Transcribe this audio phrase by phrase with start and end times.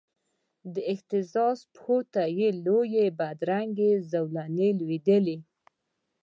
[0.73, 5.37] د اهتزاز پښو ته یې لویي بدرنګې زولنې لویدلې